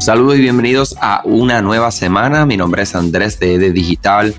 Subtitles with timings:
[0.00, 2.46] Saludos y bienvenidos a una nueva semana.
[2.46, 4.34] Mi nombre es Andrés de EDE Digital,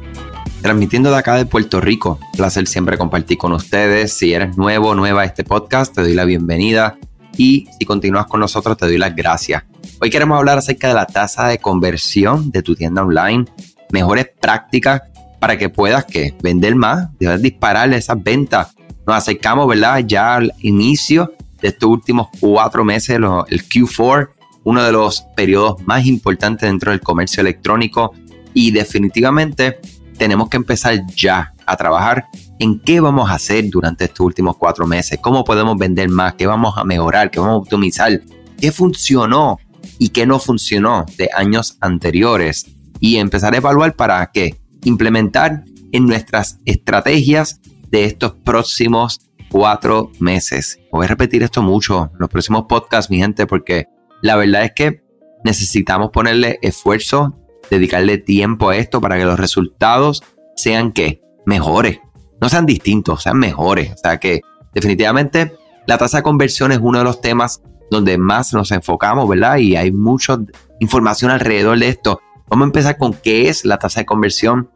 [0.63, 2.19] transmitiendo de acá de Puerto Rico.
[2.35, 4.11] placer siempre compartir con ustedes.
[4.11, 6.97] Si eres nuevo, nueva a este podcast, te doy la bienvenida
[7.37, 9.63] y si continúas con nosotros, te doy las gracias.
[10.01, 13.45] Hoy queremos hablar acerca de la tasa de conversión de tu tienda online,
[13.91, 15.03] mejores prácticas
[15.39, 17.07] para que puedas que vender más,
[17.39, 18.75] disparar esas ventas.
[19.05, 19.99] Nos acercamos, ¿verdad?
[20.07, 24.29] Ya al inicio de estos últimos cuatro meses, el Q4
[24.63, 28.13] uno de los periodos más importantes dentro del comercio electrónico
[28.53, 29.79] y definitivamente
[30.17, 32.25] tenemos que empezar ya a trabajar
[32.59, 36.45] en qué vamos a hacer durante estos últimos cuatro meses, cómo podemos vender más, qué
[36.45, 38.21] vamos a mejorar, qué vamos a optimizar,
[38.59, 39.57] qué funcionó
[39.97, 42.67] y qué no funcionó de años anteriores
[42.99, 47.59] y empezar a evaluar para qué implementar en nuestras estrategias
[47.89, 50.79] de estos próximos cuatro meses.
[50.91, 53.87] Voy a repetir esto mucho en los próximos podcasts, mi gente, porque
[54.21, 55.03] la verdad es que
[55.43, 57.37] necesitamos ponerle esfuerzo,
[57.69, 60.23] dedicarle tiempo a esto para que los resultados
[60.55, 61.99] sean que mejores,
[62.39, 63.91] no sean distintos, sean mejores.
[63.91, 64.41] O sea que
[64.73, 65.55] definitivamente
[65.87, 69.57] la tasa de conversión es uno de los temas donde más nos enfocamos, ¿verdad?
[69.57, 70.37] Y hay mucha
[70.79, 72.19] información alrededor de esto.
[72.47, 74.69] Vamos a empezar con qué es la tasa de conversión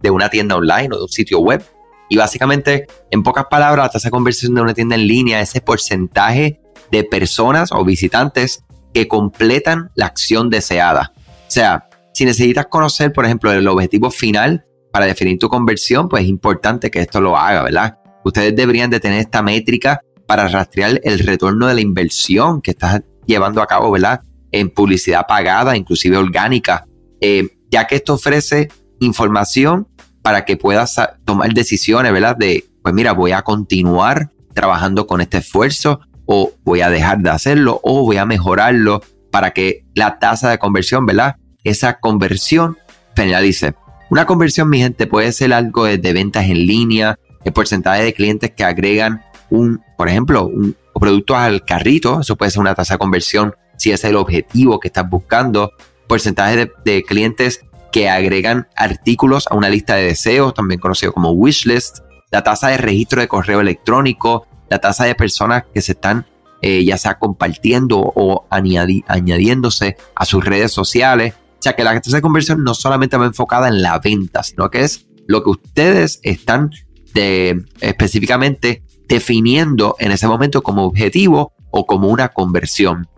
[0.00, 1.64] de una tienda online o de un sitio web.
[2.08, 5.50] Y básicamente, en pocas palabras, la tasa de conversión de una tienda en línea es
[5.50, 11.12] ese porcentaje de personas o visitantes que completan la acción deseada.
[11.16, 16.24] O sea, si necesitas conocer, por ejemplo, el objetivo final para definir tu conversión, pues
[16.24, 17.98] es importante que esto lo haga, ¿verdad?
[18.24, 23.02] Ustedes deberían de tener esta métrica para rastrear el retorno de la inversión que estás
[23.26, 24.22] llevando a cabo, ¿verdad?
[24.50, 26.86] En publicidad pagada, inclusive orgánica,
[27.20, 28.68] eh, ya que esto ofrece
[29.00, 29.88] información
[30.22, 32.36] para que puedas tomar decisiones, ¿verdad?
[32.36, 37.30] De, pues mira, voy a continuar trabajando con este esfuerzo o voy a dejar de
[37.30, 41.36] hacerlo o voy a mejorarlo para que la tasa de conversión, ¿verdad?
[41.64, 42.78] Esa conversión
[43.14, 43.74] finalice.
[44.10, 48.50] Una conversión, mi gente, puede ser algo de, ventas en línea, el porcentaje de clientes
[48.50, 52.98] que agregan un, por ejemplo, un producto al carrito, eso puede ser una tasa de
[52.98, 55.72] conversión si es el objetivo que estás buscando,
[56.06, 61.30] porcentaje de, de clientes que agregan artículos a una lista de deseos, también conocido como
[61.32, 61.98] wishlist,
[62.30, 66.24] la tasa de registro de correo electrónico, la tasa de personas que se están
[66.62, 71.34] eh, ya sea compartiendo o añadiéndose a sus redes sociales.
[71.34, 74.70] O sea que la tasa de conversión no solamente va enfocada en la venta, sino
[74.70, 76.70] que es lo que ustedes están
[77.14, 83.08] específicamente definiendo en ese momento como objetivo o como una conversión.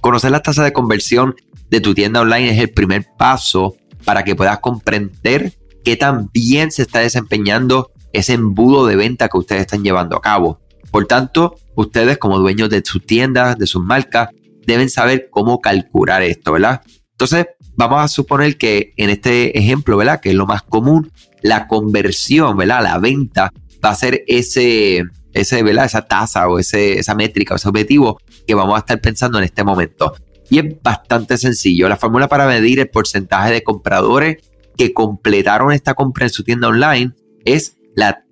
[0.00, 1.34] Conocer la tasa de conversión
[1.68, 3.76] de tu tienda online es el primer paso
[4.06, 5.52] para que puedas comprender
[5.84, 10.22] qué tan bien se está desempeñando ese embudo de venta que ustedes están llevando a
[10.22, 10.60] cabo.
[10.90, 14.28] Por tanto, ustedes como dueños de sus tiendas, de sus marcas,
[14.66, 16.82] deben saber cómo calcular esto, ¿verdad?
[17.12, 20.20] Entonces, vamos a suponer que en este ejemplo, ¿verdad?
[20.20, 22.82] Que es lo más común, la conversión, ¿verdad?
[22.82, 23.52] La venta
[23.84, 25.86] va a ser ese, ese ¿verdad?
[25.86, 29.44] Esa tasa o ese, esa métrica o ese objetivo que vamos a estar pensando en
[29.44, 30.14] este momento.
[30.50, 31.88] Y es bastante sencillo.
[31.88, 34.38] La fórmula para medir el porcentaje de compradores
[34.76, 37.12] que completaron esta compra en su tienda online
[37.44, 37.76] es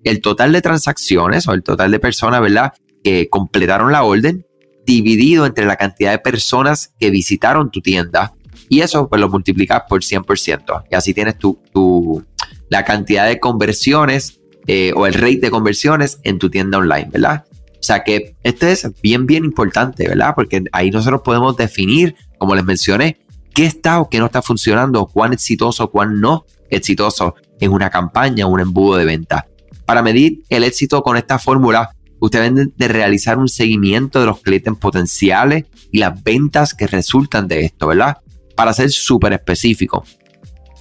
[0.04, 2.72] el total de transacciones o el total de personas, ¿verdad?
[3.02, 4.46] Que completaron la orden
[4.86, 8.34] dividido entre la cantidad de personas que visitaron tu tienda
[8.68, 12.22] y eso pues lo multiplicas por 100% y así tienes tu, tu
[12.68, 17.44] la cantidad de conversiones eh, o el rate de conversiones en tu tienda online, ¿verdad?
[17.50, 20.32] O sea que esto es bien, bien importante, ¿verdad?
[20.34, 23.18] Porque ahí nosotros podemos definir, como les mencioné,
[23.54, 28.46] qué está o qué no está funcionando, cuán exitoso cuán no exitoso en una campaña
[28.46, 29.46] un embudo de venta.
[29.86, 34.40] Para medir el éxito con esta fórmula, ustedes deben de realizar un seguimiento de los
[34.40, 38.18] clientes potenciales y las ventas que resultan de esto, ¿verdad?
[38.56, 40.04] Para ser súper específico.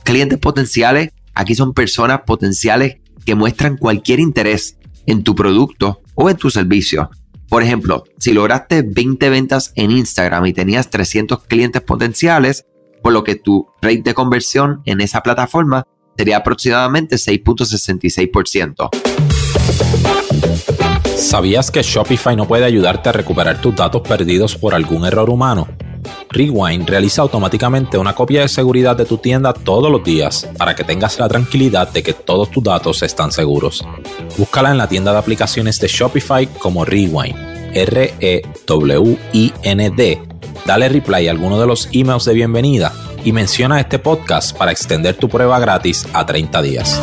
[0.03, 6.38] Clientes potenciales, aquí son personas potenciales que muestran cualquier interés en tu producto o en
[6.38, 7.10] tu servicio.
[7.50, 12.66] Por ejemplo, si lograste 20 ventas en Instagram y tenías 300 clientes potenciales,
[13.04, 15.86] por lo que tu rate de conversión en esa plataforma
[16.18, 18.89] sería aproximadamente 6.66%.
[21.18, 25.68] ¿Sabías que Shopify no puede ayudarte a recuperar tus datos perdidos por algún error humano?
[26.30, 30.83] Rewind realiza automáticamente una copia de seguridad de tu tienda todos los días para que
[30.83, 33.86] tengas la tranquilidad de que todos tus datos están seguros.
[34.38, 37.36] Búscala en la tienda de aplicaciones de Shopify como Rewind,
[37.74, 38.54] R-E-W-I-N-D.
[40.65, 42.92] Dale reply a alguno de los emails de bienvenida
[43.24, 47.02] y menciona este podcast para extender tu prueba gratis a 30 días.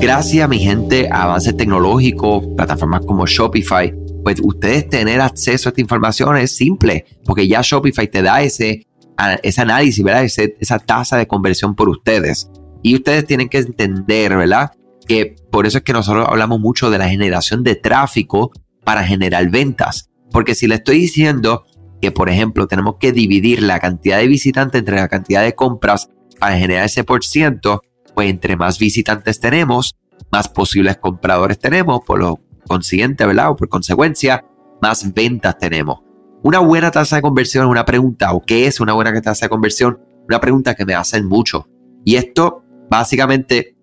[0.00, 3.94] Gracias mi gente a avances tecnológicos, plataformas como Shopify,
[4.24, 8.86] pues ustedes tener acceso a esta información es simple, porque ya Shopify te da ese,
[9.42, 10.24] ese análisis, ¿verdad?
[10.24, 12.50] esa tasa de conversión por ustedes.
[12.82, 14.72] Y ustedes tienen que entender, ¿verdad?
[15.06, 18.50] Que por eso es que nosotros hablamos mucho de la generación de tráfico
[18.84, 20.10] para generar ventas.
[20.32, 21.64] Porque si le estoy diciendo
[22.02, 26.10] que, por ejemplo, tenemos que dividir la cantidad de visitantes entre la cantidad de compras
[26.40, 27.80] para generar ese por ciento,
[28.12, 29.94] pues entre más visitantes tenemos,
[30.32, 33.50] más posibles compradores tenemos, por lo consiguiente, ¿verdad?
[33.50, 34.44] O por consecuencia,
[34.82, 36.00] más ventas tenemos.
[36.42, 39.50] Una buena tasa de conversión es una pregunta, o qué es una buena tasa de
[39.50, 41.68] conversión, una pregunta que me hacen mucho.
[42.04, 43.76] Y esto básicamente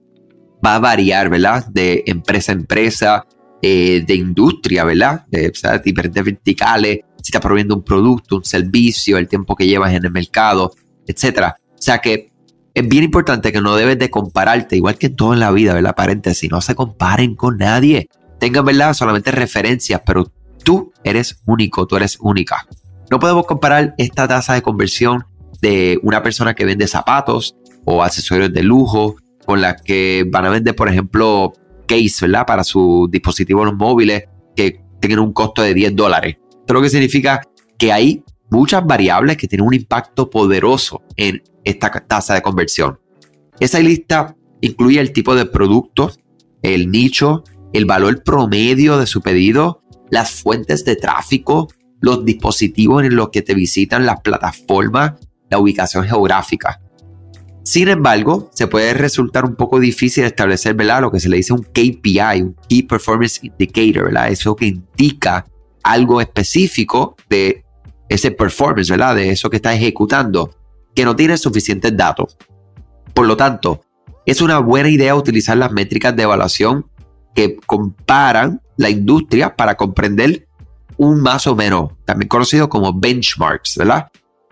[0.63, 1.65] va a variar, ¿verdad?
[1.67, 3.25] De empresa a empresa,
[3.61, 5.25] eh, de industria, ¿verdad?
[5.27, 5.53] De,
[5.85, 10.11] diferentes verticales, si estás proveyendo un producto, un servicio, el tiempo que llevas en el
[10.11, 10.73] mercado,
[11.07, 11.57] etcétera.
[11.73, 12.31] O sea que
[12.73, 15.95] es bien importante que no debes de compararte, igual que todo en la vida, ¿verdad?
[15.95, 18.07] Paréntesis, no se comparen con nadie.
[18.39, 18.93] Tengan, ¿verdad?
[18.93, 20.31] Solamente referencias, pero
[20.63, 22.67] tú eres único, tú eres única.
[23.11, 25.25] No podemos comparar esta tasa de conversión
[25.61, 27.55] de una persona que vende zapatos
[27.85, 29.15] o accesorios de lujo
[29.45, 31.53] con la que van a vender, por ejemplo,
[31.87, 32.45] case, ¿verdad?
[32.45, 34.25] Para sus dispositivos móviles
[34.55, 36.37] que tengan un costo de 10 dólares.
[36.69, 37.41] Esto lo que significa
[37.79, 42.99] que hay muchas variables que tienen un impacto poderoso en esta tasa de conversión.
[43.59, 46.11] Esa lista incluye el tipo de producto,
[46.61, 47.43] el nicho,
[47.73, 49.81] el valor promedio de su pedido,
[50.11, 51.69] las fuentes de tráfico,
[52.01, 55.13] los dispositivos en los que te visitan, las plataformas,
[55.49, 56.83] la ubicación geográfica.
[57.63, 61.01] Sin embargo, se puede resultar un poco difícil establecer ¿verdad?
[61.01, 64.29] lo que se le dice un KPI, un Key Performance Indicator, ¿verdad?
[64.29, 65.47] eso que indica
[65.83, 67.63] algo específico de
[68.07, 69.15] ese performance, ¿verdad?
[69.15, 70.55] de eso que está ejecutando,
[70.95, 72.37] que no tiene suficientes datos.
[73.13, 73.81] Por lo tanto,
[74.25, 76.85] es una buena idea utilizar las métricas de evaluación
[77.35, 80.47] que comparan la industria para comprender
[80.97, 84.09] un más o menos, también conocido como benchmarks, ¿verdad?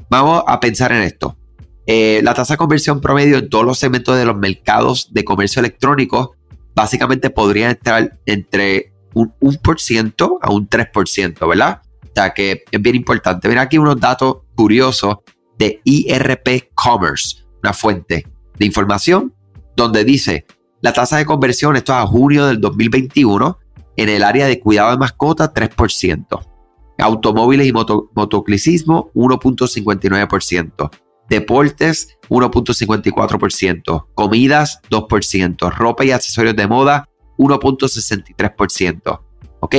[0.09, 1.37] Vamos a pensar en esto.
[1.85, 5.59] Eh, la tasa de conversión promedio en todos los segmentos de los mercados de comercio
[5.59, 6.35] electrónico
[6.75, 11.81] básicamente podría estar entre un 1% a un 3%, ¿verdad?
[12.03, 13.47] O sea que es bien importante.
[13.47, 15.17] Mira aquí unos datos curiosos
[15.57, 18.27] de IRP Commerce, una fuente
[18.57, 19.33] de información
[19.75, 20.45] donde dice
[20.81, 23.59] la tasa de conversión, esto es a junio del 2021,
[23.95, 26.39] en el área de cuidado de mascotas, 3%.
[26.99, 30.89] Automóviles y motociclismo, 1.59%.
[31.29, 34.05] Deportes, 1.54%.
[34.13, 35.71] Comidas, 2%.
[35.73, 39.21] Ropa y accesorios de moda, 1.63%.
[39.59, 39.75] ¿Ok?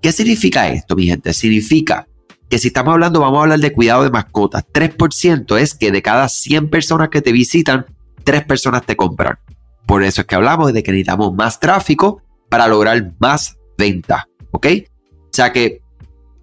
[0.00, 1.32] ¿Qué significa esto, mi gente?
[1.32, 2.06] Significa
[2.48, 6.02] que si estamos hablando, vamos a hablar de cuidado de mascotas, 3% es que de
[6.02, 7.86] cada 100 personas que te visitan,
[8.24, 9.38] 3 personas te compran.
[9.86, 14.28] Por eso es que hablamos de que necesitamos más tráfico para lograr más venta.
[14.50, 14.66] ¿Ok?
[15.06, 15.80] O sea que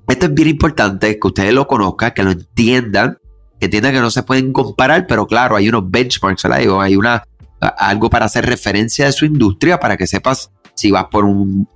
[0.07, 3.18] esto es bien importante que ustedes lo conozcan, que lo entiendan,
[3.59, 6.81] que entiendan que no se pueden comparar, pero claro, hay unos benchmarks, ¿verdad?
[6.81, 7.27] Hay una,
[7.59, 11.68] algo para hacer referencia de su industria para que sepas si vas por un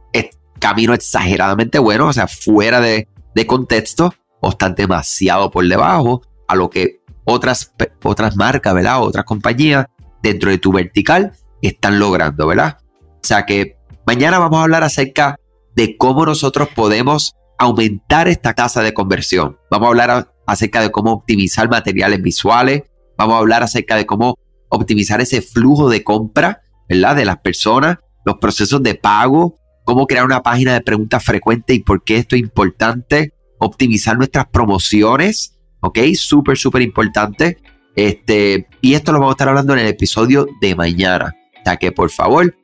[0.62, 3.08] camino exageradamente bueno, o sea, fuera de,
[3.48, 7.74] contexto, o estás demasiado por debajo a lo que otras,
[8.04, 9.02] otras marcas, ¿verdad?
[9.02, 9.88] Otras compañías
[10.22, 12.78] dentro de tu vertical están logrando, ¿verdad?
[13.02, 15.38] O sea que mañana vamos a hablar acerca
[15.76, 19.58] de cómo nosotros podemos aumentar esta tasa de conversión.
[19.72, 22.84] Vamos a hablar acerca de cómo optimizar materiales visuales.
[23.18, 24.38] Vamos a hablar acerca de cómo
[24.72, 27.16] optimizar ese flujo de compra, ¿verdad?
[27.16, 31.80] De las personas, los procesos de pago, cómo crear una página de preguntas frecuentes y
[31.80, 33.34] por qué esto es importante.
[33.60, 36.00] Optimizar nuestras promociones, ¿ok?
[36.16, 37.58] Súper, súper importante.
[37.96, 41.36] Este, y esto lo vamos a estar hablando en el episodio de mañana.
[41.64, 42.56] O que por favor,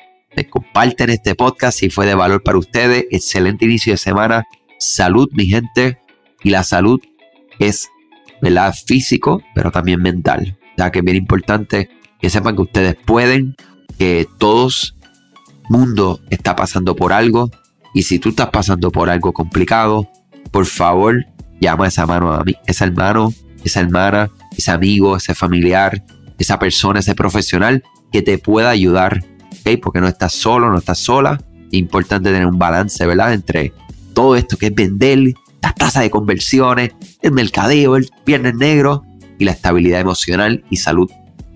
[0.50, 3.06] comparten este podcast si fue de valor para ustedes.
[3.12, 4.46] Excelente inicio de semana.
[4.80, 6.00] Salud, mi gente.
[6.44, 7.00] Y la salud
[7.60, 7.90] es,
[8.42, 8.74] ¿verdad?
[8.74, 10.58] Físico, pero también mental.
[10.78, 13.56] Ya que es bien importante que sepan que ustedes pueden,
[13.98, 14.96] que todos
[15.70, 17.50] mundo está pasando por algo.
[17.94, 20.10] Y si tú estás pasando por algo complicado,
[20.52, 21.26] por favor,
[21.60, 23.34] llama a esa mano a mí, esa hermano,
[23.64, 26.04] esa hermana, ese amigo, ese familiar,
[26.38, 29.24] esa persona, ese profesional que te pueda ayudar.
[29.82, 31.42] Porque no estás solo, no estás sola.
[31.72, 33.34] Importante tener un balance, ¿verdad?
[33.34, 33.74] Entre
[34.14, 39.04] todo esto que es vender, la tasa de conversiones, el mercadeo, el viernes negro
[39.38, 41.12] y la estabilidad emocional y salud,